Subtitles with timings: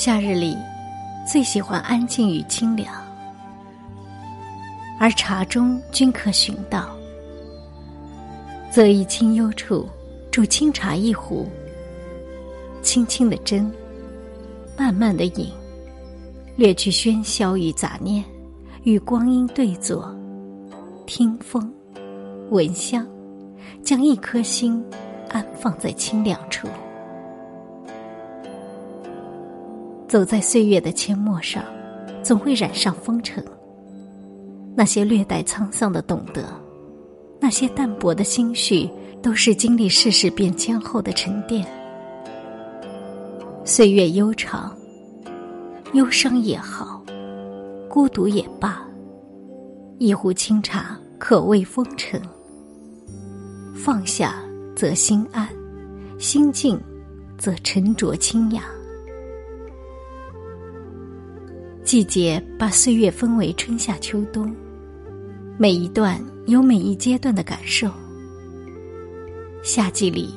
[0.00, 0.56] 夏日里，
[1.26, 2.94] 最喜欢安静与清凉，
[4.96, 6.88] 而茶中均可寻到。
[8.70, 9.88] 择一清幽处，
[10.30, 11.48] 煮清茶一壶，
[12.80, 13.68] 轻轻的斟，
[14.78, 15.50] 慢慢的饮，
[16.54, 18.24] 略去喧嚣与杂念，
[18.84, 20.16] 与光阴对坐，
[21.06, 21.68] 听风，
[22.50, 23.04] 闻香，
[23.82, 24.80] 将一颗心
[25.28, 26.68] 安放在清凉处。
[30.08, 31.62] 走在岁月的阡陌上，
[32.22, 33.44] 总会染上风尘。
[34.74, 36.44] 那些略带沧桑的懂得，
[37.38, 38.88] 那些淡薄的心绪，
[39.20, 41.66] 都是经历世事变迁后的沉淀。
[43.64, 44.74] 岁月悠长，
[45.92, 47.02] 忧伤也好，
[47.86, 48.82] 孤独也罢，
[49.98, 52.18] 一壶清茶可慰风尘。
[53.74, 54.36] 放下
[54.74, 55.46] 则心安，
[56.18, 56.80] 心静
[57.36, 58.62] 则沉着清雅。
[61.88, 64.54] 季节把岁月分为春夏秋冬，
[65.56, 67.90] 每一段有每一阶段的感受。
[69.62, 70.28] 夏季里，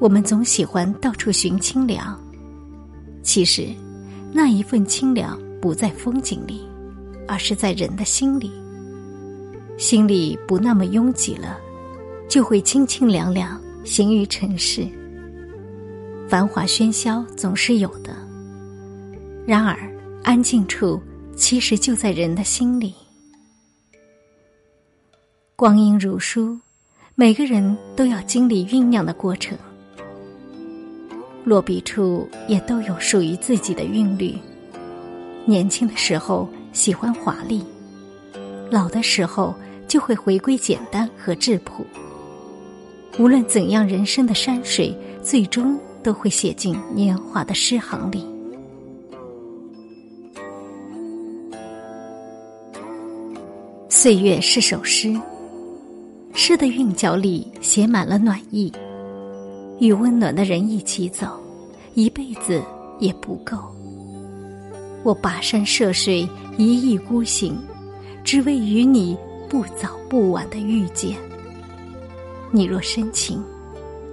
[0.00, 2.20] 我们总喜欢到处寻清凉，
[3.22, 3.68] 其实，
[4.32, 6.66] 那一份清凉不在风景里，
[7.28, 8.50] 而是在人的心里。
[9.78, 11.56] 心里不那么拥挤了，
[12.28, 14.84] 就会清清凉凉行于尘世。
[16.28, 18.12] 繁华喧嚣总是有的，
[19.46, 19.93] 然而。
[20.24, 20.98] 安静处，
[21.36, 22.94] 其实就在人的心里。
[25.54, 26.58] 光阴如书，
[27.14, 29.56] 每个人都要经历酝酿的过程。
[31.44, 34.34] 落笔处也都有属于自己的韵律。
[35.44, 37.62] 年轻的时候喜欢华丽，
[38.70, 39.54] 老的时候
[39.86, 41.86] 就会回归简单和质朴。
[43.18, 48.26] 无论怎样，人生的山水最终都会写进年华的诗行里。
[54.04, 55.18] 岁月是首诗，
[56.34, 58.70] 诗的韵脚里写满了暖意。
[59.80, 61.26] 与温暖的人一起走，
[61.94, 62.62] 一辈子
[62.98, 63.56] 也不够。
[65.04, 66.28] 我跋山涉水，
[66.58, 67.56] 一意孤行，
[68.22, 69.16] 只为与你
[69.48, 71.16] 不早不晚的遇见。
[72.50, 73.42] 你若深情，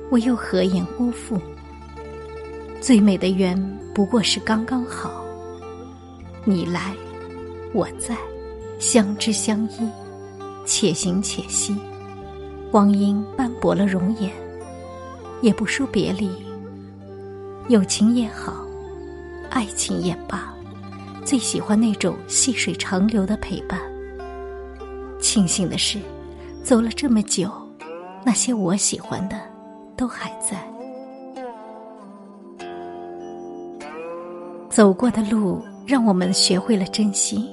[0.09, 1.37] 我又何言辜负？
[2.79, 3.61] 最美的缘
[3.93, 5.21] 不过是刚刚好。
[6.45, 6.95] 你来，
[7.73, 8.15] 我在。
[8.81, 9.87] 相知相依，
[10.65, 11.77] 且行且惜。
[12.71, 14.31] 光阴斑驳了容颜，
[15.43, 16.31] 也不说别离。
[17.69, 18.55] 友情也好，
[19.51, 20.51] 爱情也罢，
[21.23, 23.79] 最喜欢那种细水长流的陪伴。
[25.19, 25.99] 庆幸的是，
[26.63, 27.51] 走了这么久，
[28.25, 29.39] 那些我喜欢的
[29.95, 30.67] 都还在。
[34.71, 37.47] 走过的路，让我们学会了珍惜。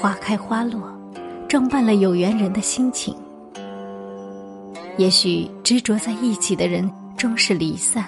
[0.00, 0.80] 花开花落，
[1.48, 3.12] 装扮了有缘人的心情。
[4.96, 8.04] 也许执着在一起的人终是离散，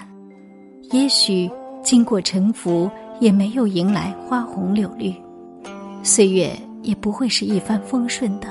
[0.91, 1.51] 也许
[1.83, 5.13] 经过沉浮也没有迎来花红柳绿，
[6.01, 8.47] 岁月也不会是一帆风顺的。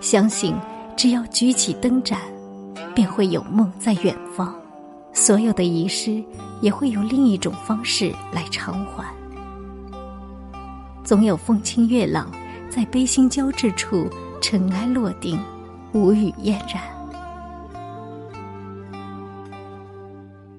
[0.00, 0.52] 相信
[0.96, 2.18] 只要举起灯盏，
[2.92, 4.52] 便会有梦在远方。
[5.12, 6.20] 所有的遗失，
[6.60, 9.04] 也会有另一种方式来偿还。
[11.04, 12.32] 总有风清月朗，
[12.70, 14.08] 在悲心交织处，
[14.40, 15.38] 尘埃落定，
[15.92, 16.82] 无语嫣然。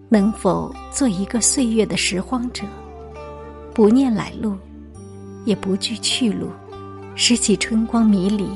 [0.07, 2.63] 能否做一个岁月的拾荒者，
[3.73, 4.55] 不念来路，
[5.45, 6.51] 也不惧去路，
[7.15, 8.47] 拾起春光迷离，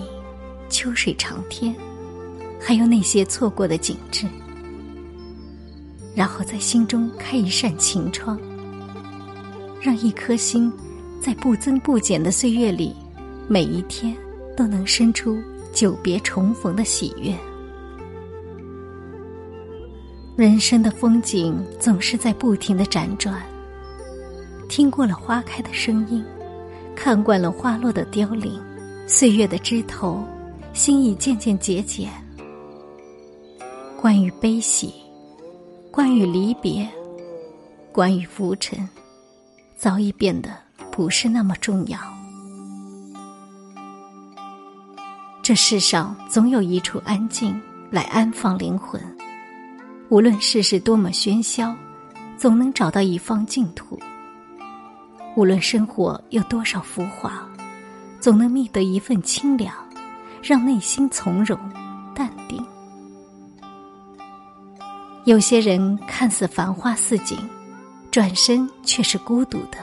[0.70, 1.76] 秋水长天，
[2.62, 4.28] 还有那些错过的景致，
[6.16, 8.40] 然后在心中开一扇晴窗，
[9.82, 10.72] 让一颗心。
[11.20, 12.96] 在不增不减的岁月里，
[13.48, 14.16] 每一天
[14.56, 15.38] 都能生出
[15.74, 17.36] 久别重逢的喜悦。
[20.36, 23.44] 人生的风景总是在不停的辗转，
[24.70, 26.24] 听过了花开的声音，
[26.96, 28.58] 看惯了花落的凋零，
[29.06, 30.24] 岁月的枝头，
[30.72, 32.10] 心已渐渐节俭。
[34.00, 34.94] 关于悲喜，
[35.92, 36.88] 关于离别，
[37.92, 38.88] 关于浮沉，
[39.76, 40.69] 早已变得。
[40.92, 42.00] 不是那么重要。
[45.42, 47.60] 这世上总有一处安静
[47.90, 49.02] 来安放灵魂。
[50.10, 51.76] 无论世事多么喧嚣，
[52.38, 54.00] 总能找到一方净土。
[55.36, 57.48] 无论生活有多少浮华，
[58.20, 59.74] 总能觅得一份清凉，
[60.42, 61.58] 让内心从容
[62.14, 62.64] 淡定。
[65.26, 67.38] 有些人看似繁花似锦，
[68.10, 69.78] 转身却是孤独的。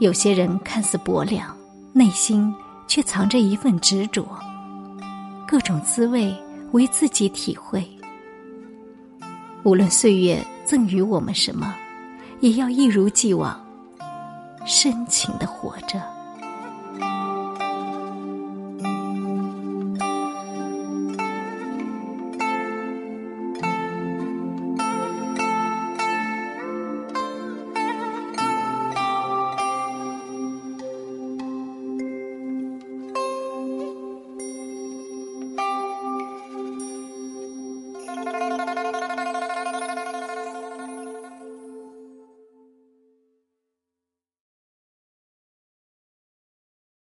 [0.00, 1.54] 有些人看似薄凉，
[1.92, 2.52] 内心
[2.88, 4.26] 却藏着一份执着。
[5.46, 6.34] 各种滋味
[6.72, 7.86] 为自己体会。
[9.62, 11.74] 无论岁月赠予我们什么，
[12.40, 13.62] 也要一如既往，
[14.64, 16.02] 深情的活着。